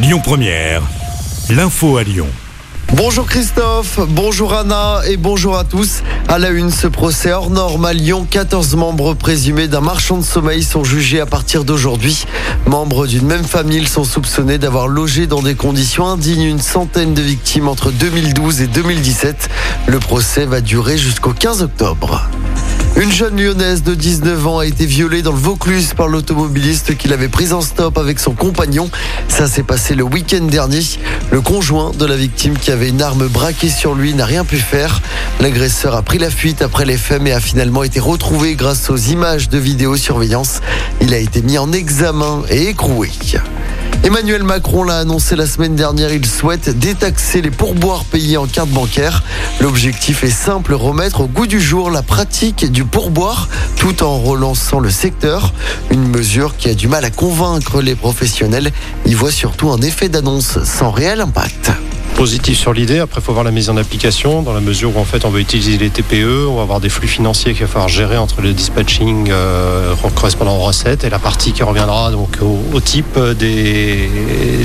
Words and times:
Lyon 0.00 0.20
Première, 0.22 0.82
l'info 1.50 1.96
à 1.96 2.04
Lyon. 2.04 2.28
Bonjour 2.94 3.26
Christophe, 3.26 3.98
bonjour 4.08 4.54
Anna 4.54 5.00
et 5.08 5.16
bonjour 5.16 5.58
à 5.58 5.64
tous. 5.64 6.04
À 6.28 6.38
la 6.38 6.50
une, 6.50 6.70
ce 6.70 6.86
procès 6.86 7.32
hors 7.32 7.50
norme 7.50 7.84
à 7.84 7.92
Lyon, 7.92 8.24
14 8.30 8.76
membres 8.76 9.14
présumés 9.14 9.66
d'un 9.66 9.80
marchand 9.80 10.16
de 10.16 10.22
sommeil 10.22 10.62
sont 10.62 10.84
jugés 10.84 11.20
à 11.20 11.26
partir 11.26 11.64
d'aujourd'hui. 11.64 12.26
Membres 12.66 13.08
d'une 13.08 13.26
même 13.26 13.42
famille 13.42 13.88
sont 13.88 14.04
soupçonnés 14.04 14.58
d'avoir 14.58 14.86
logé 14.86 15.26
dans 15.26 15.42
des 15.42 15.56
conditions 15.56 16.06
indignes 16.06 16.44
une 16.44 16.60
centaine 16.60 17.12
de 17.12 17.22
victimes 17.22 17.66
entre 17.66 17.90
2012 17.90 18.60
et 18.60 18.68
2017. 18.68 19.50
Le 19.88 19.98
procès 19.98 20.46
va 20.46 20.60
durer 20.60 20.96
jusqu'au 20.96 21.32
15 21.32 21.62
octobre. 21.62 22.22
Une 23.00 23.12
jeune 23.12 23.40
lyonnaise 23.40 23.84
de 23.84 23.94
19 23.94 24.46
ans 24.48 24.58
a 24.58 24.66
été 24.66 24.84
violée 24.84 25.22
dans 25.22 25.30
le 25.30 25.38
Vaucluse 25.38 25.94
par 25.94 26.08
l'automobiliste 26.08 26.96
qui 26.96 27.06
l'avait 27.06 27.28
prise 27.28 27.52
en 27.52 27.60
stop 27.60 27.96
avec 27.96 28.18
son 28.18 28.32
compagnon. 28.32 28.90
Ça 29.28 29.46
s'est 29.46 29.62
passé 29.62 29.94
le 29.94 30.02
week-end 30.02 30.42
dernier. 30.42 30.80
Le 31.30 31.40
conjoint 31.40 31.92
de 31.92 32.04
la 32.04 32.16
victime 32.16 32.58
qui 32.58 32.72
avait 32.72 32.88
une 32.88 33.00
arme 33.00 33.28
braquée 33.28 33.68
sur 33.68 33.94
lui 33.94 34.14
n'a 34.14 34.24
rien 34.24 34.44
pu 34.44 34.56
faire. 34.56 35.00
L'agresseur 35.38 35.94
a 35.94 36.02
pris 36.02 36.18
la 36.18 36.28
fuite 36.28 36.60
après 36.60 36.84
les 36.84 36.96
faits 36.96 37.22
mais 37.22 37.30
a 37.30 37.38
finalement 37.38 37.84
été 37.84 38.00
retrouvé 38.00 38.56
grâce 38.56 38.90
aux 38.90 38.96
images 38.96 39.48
de 39.48 39.58
vidéosurveillance. 39.58 40.60
Il 41.00 41.14
a 41.14 41.18
été 41.18 41.40
mis 41.40 41.56
en 41.56 41.70
examen 41.70 42.42
et 42.50 42.66
écroué. 42.66 43.12
Emmanuel 44.04 44.42
Macron 44.42 44.84
l'a 44.84 44.98
annoncé 44.98 45.36
la 45.36 45.46
semaine 45.46 45.74
dernière, 45.74 46.12
il 46.12 46.24
souhaite 46.24 46.70
détaxer 46.70 47.42
les 47.42 47.50
pourboires 47.50 48.04
payés 48.04 48.36
en 48.36 48.46
carte 48.46 48.70
bancaire. 48.70 49.22
L'objectif 49.60 50.24
est 50.24 50.30
simple, 50.30 50.72
remettre 50.74 51.22
au 51.22 51.26
goût 51.26 51.46
du 51.46 51.60
jour 51.60 51.90
la 51.90 52.02
pratique 52.02 52.70
du 52.70 52.84
pourboire 52.84 53.48
tout 53.76 54.02
en 54.02 54.18
relançant 54.18 54.78
le 54.78 54.90
secteur. 54.90 55.52
Une 55.90 56.06
mesure 56.08 56.56
qui 56.56 56.70
a 56.70 56.74
du 56.74 56.88
mal 56.88 57.04
à 57.04 57.10
convaincre 57.10 57.82
les 57.82 57.96
professionnels. 57.96 58.72
Il 59.04 59.16
voit 59.16 59.32
surtout 59.32 59.70
un 59.70 59.80
effet 59.82 60.08
d'annonce 60.08 60.62
sans 60.64 60.90
réel 60.90 61.20
impact 61.20 61.72
positif 62.18 62.58
sur 62.58 62.72
l'idée. 62.72 62.98
Après, 62.98 63.20
il 63.20 63.24
faut 63.24 63.32
voir 63.32 63.44
la 63.44 63.52
mise 63.52 63.70
en 63.70 63.76
application 63.76 64.42
dans 64.42 64.52
la 64.52 64.60
mesure 64.60 64.96
où 64.96 64.98
en 64.98 65.04
fait 65.04 65.24
on 65.24 65.30
va 65.30 65.38
utiliser 65.38 65.78
les 65.78 65.88
TPE, 65.88 66.48
on 66.48 66.56
va 66.56 66.62
avoir 66.62 66.80
des 66.80 66.88
flux 66.88 67.06
financiers 67.06 67.52
qu'il 67.52 67.62
va 67.62 67.68
falloir 67.68 67.88
gérer 67.88 68.16
entre 68.16 68.40
le 68.40 68.52
dispatching 68.52 69.28
euh, 69.30 69.94
correspondant 70.16 70.56
aux 70.56 70.62
recettes 70.62 71.04
et 71.04 71.10
la 71.10 71.20
partie 71.20 71.52
qui 71.52 71.62
reviendra 71.62 72.10
donc 72.10 72.38
au, 72.42 72.80
type 72.80 73.16
des, 73.38 74.10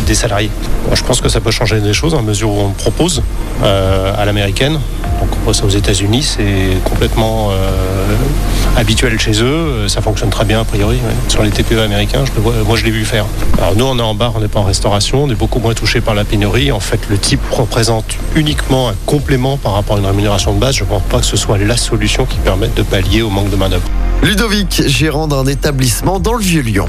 des 0.03 0.16
salariés. 0.16 0.50
je 0.95 1.03
pense 1.03 1.22
que 1.22 1.30
ça 1.30 1.41
peut 1.41 1.52
changer 1.52 1.80
des 1.80 1.94
choses 1.94 2.16
en 2.16 2.23
mesure 2.23 2.50
où 2.50 2.59
on 2.59 2.72
propose 2.72 3.22
euh, 3.61 4.11
à 4.17 4.25
l'américaine. 4.25 4.80
Aux 5.45 5.69
États-Unis, 5.69 6.23
c'est 6.23 6.77
complètement 6.83 7.49
euh, 7.52 7.55
habituel 8.77 9.19
chez 9.19 9.44
eux. 9.44 9.88
Ça 9.88 10.02
fonctionne 10.02 10.30
très 10.30 10.45
bien 10.45 10.61
a 10.61 10.63
priori 10.63 11.00
sur 11.27 11.44
les 11.44 11.52
TPE 11.52 11.80
américains. 11.80 12.23
Moi 12.66 12.77
je 12.77 12.85
l'ai 12.85 12.91
vu 12.91 13.05
faire. 13.05 13.25
Alors 13.58 13.75
nous 13.75 13.85
on 13.85 13.97
est 14.00 14.02
en 14.02 14.16
bar, 14.16 14.33
on 14.35 14.39
n'est 14.39 14.47
pas 14.47 14.59
en 14.59 14.63
restauration, 14.63 15.23
on 15.23 15.30
est 15.30 15.35
beaucoup 15.35 15.59
moins 15.59 15.73
touché 15.73 16.02
par 16.02 16.16
la 16.16 16.23
pénurie. 16.23 16.72
En 16.72 16.80
fait 16.80 17.02
le 17.09 17.17
type 17.17 17.41
représente 17.52 18.05
uniquement 18.35 18.89
un 18.89 18.95
complément 19.05 19.58
par 19.58 19.73
rapport 19.73 19.97
à 19.97 20.00
une 20.00 20.05
rémunération 20.05 20.53
de 20.53 20.59
base. 20.59 20.75
Je 20.75 20.83
ne 20.83 20.89
pense 20.89 21.03
pas 21.03 21.19
que 21.19 21.25
ce 21.25 21.38
soit 21.38 21.57
la 21.57 21.78
solution 21.78 22.25
qui 22.25 22.38
permette 22.38 22.75
de 22.75 22.83
pallier 22.83 23.22
au 23.22 23.30
manque 23.30 23.50
de 23.50 23.55
main-d'œuvre. 23.55 23.88
Ludovic, 24.22 24.83
gérant 24.88 25.28
d'un 25.28 25.45
établissement 25.45 26.19
dans 26.19 26.33
le 26.33 26.41
Vieux-Lyon. 26.41 26.88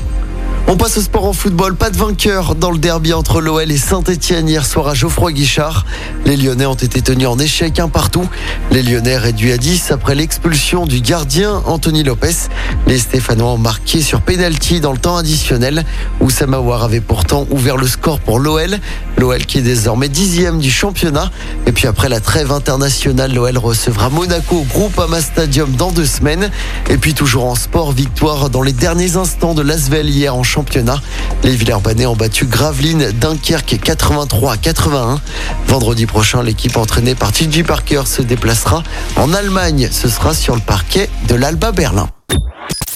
On 0.67 0.79
passe 0.79 0.97
au 0.97 1.03
sport 1.03 1.27
en 1.27 1.35
football. 1.35 1.77
Pas 1.77 1.91
de 1.91 1.97
vainqueur 1.99 2.55
dans 2.55 2.71
le 2.71 2.79
derby 2.79 3.13
entre 3.13 3.43
l'OL 3.43 3.71
et 3.71 3.77
Saint-Etienne 3.77 4.49
hier 4.49 4.65
soir 4.65 4.89
à 4.89 4.95
Geoffroy 4.95 5.33
Guichard. 5.33 5.85
Les 6.25 6.39
Lyonnais 6.39 6.65
ont 6.65 6.75
été 6.75 7.03
tenus 7.03 7.29
en 7.29 7.39
échec 7.39 7.79
un 7.79 7.91
partout. 7.91 8.27
Les 8.71 8.83
Lyonnais 8.83 9.19
réduits 9.19 9.53
à 9.53 9.59
10 9.59 9.93
après 9.93 10.15
l'expulsion 10.15 10.87
du 10.87 11.03
gardien 11.03 11.63
Anthony 11.67 12.03
Lopez. 12.03 12.49
Les 12.87 12.99
Stéphanois 12.99 13.53
ont 13.53 13.59
marqué 13.59 14.01
sur 14.01 14.23
penalty 14.23 14.81
dans 14.81 14.93
le 14.93 14.99
temps 14.99 15.19
additionnel 15.19 15.85
où 16.21 16.31
Samawar 16.31 16.83
avait 16.83 17.03
pourtant 17.03 17.47
ouvert 17.51 17.77
le 17.77 17.87
score 17.87 18.19
pour 18.19 18.39
l'OL. 18.39 18.79
L'OL 19.19 19.45
qui 19.45 19.59
est 19.59 19.63
désormais 19.63 20.09
dixième 20.09 20.61
du 20.61 20.71
championnat. 20.71 21.31
Et 21.67 21.73
puis 21.73 21.87
après 21.87 22.09
la 22.09 22.21
trêve 22.21 22.51
internationale, 22.51 23.35
l'OL 23.35 23.59
recevra 23.59 24.09
Monaco 24.09 24.57
au 24.57 24.65
groupe 24.65 24.99
Ama 24.99 25.21
Stadium 25.21 25.73
dans 25.73 25.93
deux 25.93 26.07
semaines. 26.07 26.51
Et 26.89 26.97
puis 26.97 27.13
toujours 27.13 27.45
en 27.45 27.55
sport, 27.55 27.93
victoire 27.93 28.49
dans 28.49 28.63
les 28.63 28.73
derniers 28.73 29.17
instants 29.17 29.53
de 29.53 29.63
l'Asvel 29.63 30.09
hier 30.09 30.35
en 30.35 30.43
championnat. 30.55 31.01
Les 31.43 31.57
Villeurbanais 31.57 32.07
ont 32.07 32.17
battu 32.17 32.47
Gravelines, 32.47 33.11
Dunkerque 33.13 33.81
83 33.83 34.53
à 34.53 34.57
81. 34.57 35.21
Vendredi 35.67 36.07
prochain, 36.07 36.43
l'équipe 36.43 36.77
entraînée 36.77 37.15
par 37.15 37.33
TJ 37.33 37.65
Parker 37.65 38.03
se 38.07 38.23
déplacera 38.23 38.83
en 39.17 39.33
Allemagne. 39.33 39.89
Ce 39.91 40.09
sera 40.09 40.35
sur 40.35 40.55
le 40.55 40.61
parquet 40.61 41.11
de 41.29 41.35
l'Alba 41.35 41.73
Berlin. 41.73 42.09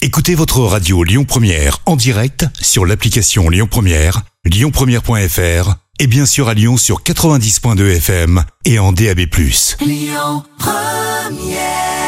Écoutez 0.01 0.35
votre 0.35 0.61
radio 0.61 1.03
Lyon 1.03 1.25
Première 1.25 1.79
en 1.85 1.97
direct 1.97 2.45
sur 2.61 2.85
l'application 2.85 3.49
Lyon 3.49 3.67
Première, 3.69 4.21
lyonpremière.fr 4.45 5.75
et 5.99 6.07
bien 6.07 6.25
sûr 6.25 6.47
à 6.47 6.53
Lyon 6.53 6.77
sur 6.77 7.03
90.2 7.03 7.97
FM 7.97 8.43
et 8.63 8.79
en 8.79 8.93
DAB+. 8.93 9.19
Lyon 9.81 10.43
Première 10.57 11.98